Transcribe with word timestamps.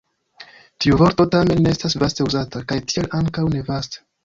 Tiu 0.85 0.97
vorto 1.01 1.25
tamen 1.35 1.61
ne 1.67 1.75
estas 1.77 1.97
vaste 2.05 2.27
uzata, 2.31 2.65
kaj 2.73 2.81
tial 2.95 3.13
ankaŭ 3.21 3.47
ne 3.55 3.65
vaste. 3.71 4.05